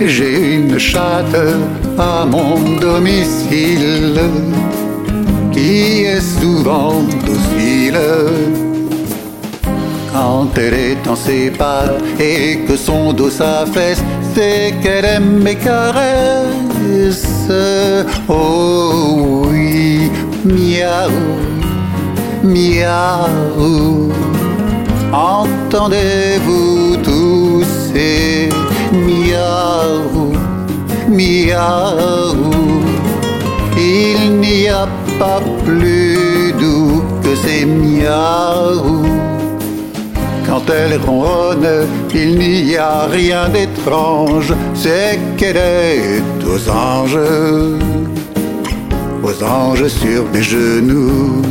J'ai 0.00 0.54
une 0.54 0.78
chatte 0.78 1.34
à 1.98 2.24
mon 2.24 2.78
domicile 2.80 4.20
qui 5.52 6.04
est 6.04 6.20
souvent 6.20 7.02
docile. 7.26 7.98
Quand 10.12 10.46
elle 10.56 10.74
est 10.74 10.96
dans 11.04 11.16
ses 11.16 11.50
pattes 11.50 12.00
et 12.20 12.60
que 12.66 12.76
son 12.76 13.12
dos 13.12 13.28
s'affaisse, 13.28 14.02
c'est 14.34 14.72
qu'elle 14.82 15.04
aime 15.04 15.42
mes 15.42 15.56
caresses. 15.56 17.26
Oh 18.28 19.46
oui, 19.50 20.10
miaou, 20.44 21.10
miaou. 22.44 24.12
Entendez-vous 25.12 26.96
tous 27.02 27.64
ces 27.92 28.48
Il 33.76 34.38
n'y 34.40 34.68
a 34.68 34.86
pas 35.18 35.40
plus 35.64 36.52
doux 36.58 37.02
que 37.22 37.34
ces 37.34 37.64
miaou. 37.64 39.04
Quand 40.46 40.62
elle 40.70 40.98
ronronne, 41.04 41.86
il 42.14 42.38
n'y 42.38 42.76
a 42.76 43.06
rien 43.06 43.48
d'étrange, 43.48 44.54
c'est 44.74 45.18
qu'elle 45.36 45.56
est 45.56 46.22
aux 46.46 46.70
anges, 46.70 47.18
aux 49.22 49.44
anges 49.44 49.88
sur 49.88 50.24
mes 50.32 50.42
genoux. 50.42 51.42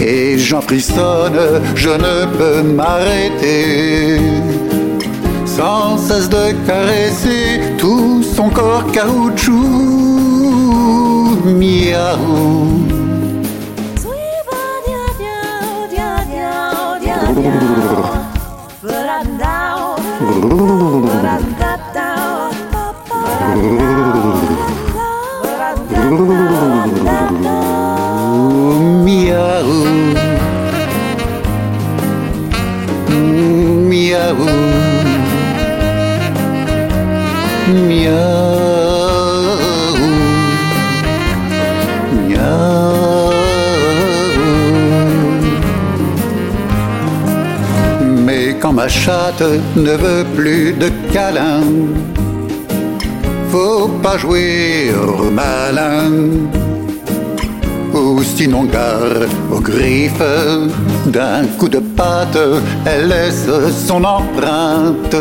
Et 0.00 0.38
j'en 0.38 0.60
frissonne, 0.60 1.62
je 1.74 1.90
ne 1.90 2.26
peux 2.36 2.62
m'arrêter. 2.62 4.20
Sans 5.46 5.96
cesse 5.96 6.28
de 6.28 6.52
caresser 6.66 7.60
tout 7.78 8.22
son 8.22 8.48
corps 8.48 8.61
caoutchouc. 8.80 9.52
Miaou. 11.44 12.92
Miaou. 33.88 34.46
Miaou. 37.88 38.51
Mais 48.32 48.56
quand 48.58 48.72
ma 48.72 48.88
chatte 48.88 49.44
ne 49.76 49.94
veut 50.04 50.24
plus 50.34 50.72
de 50.72 50.88
câlin, 51.12 51.64
faut 53.50 53.88
pas 54.02 54.16
jouer 54.16 54.90
au 55.06 55.30
malin. 55.30 56.10
Ou 57.92 58.22
sinon 58.22 58.64
gare 58.64 59.28
aux 59.54 59.60
griffes 59.60 60.30
d'un 61.08 61.44
coup 61.58 61.68
de 61.68 61.80
patte, 61.98 62.38
elle 62.86 63.08
laisse 63.08 63.50
son 63.86 64.02
empreinte. 64.02 65.16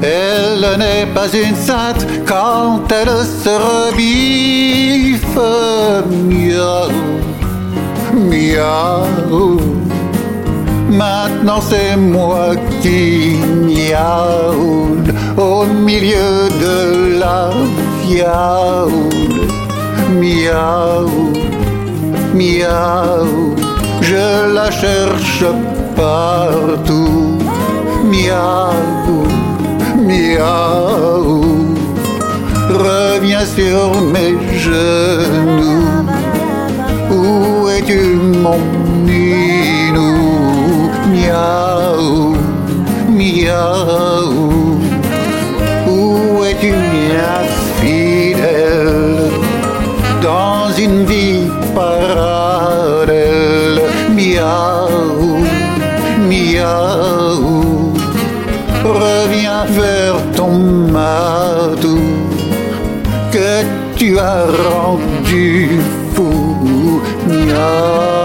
Elle 0.00 0.66
n'est 0.78 1.08
pas 1.14 1.28
une 1.28 1.56
sainte 1.56 2.06
quand 2.24 2.90
elle 2.90 3.16
se 3.42 3.54
rebiffe. 3.68 5.38
Miaou, 6.30 6.90
miaou. 8.30 9.55
Maintenant 10.96 11.60
c'est 11.60 11.96
moi 11.96 12.54
qui 12.82 13.36
miaule 13.68 15.12
au 15.36 15.64
milieu 15.64 16.48
de 16.64 17.18
la 17.20 17.50
fiaule. 18.02 19.48
Miaou, 20.20 21.32
miaou. 22.34 23.54
Je 24.00 24.54
la 24.54 24.70
cherche 24.70 25.44
partout. 25.94 27.38
Miaou 28.04 29.26
miaou, 29.96 31.74
reviens 32.70 33.44
sur 33.44 34.00
mes 34.12 34.36
genoux. 34.58 36.06
Où 37.10 37.68
es-tu 37.68 38.16
mon 38.42 38.58
minou? 39.04 40.35
Miaou, 41.26 42.36
miaou. 43.10 44.78
Où 45.88 46.44
es-tu 46.44 46.70
mia 46.70 47.42
fidèle 47.80 49.32
dans 50.22 50.70
une 50.78 51.04
vie 51.04 51.50
parallèle 51.74 53.10
Miaou, 54.14 55.42
miaou 56.28 57.92
reviens 58.84 59.64
vers 59.70 60.18
ton 60.36 60.58
matou 60.92 61.98
que 63.32 63.64
tu 63.96 64.16
as 64.20 64.46
rendu 64.70 65.80
fou. 66.14 67.02
Miaou. 67.26 68.15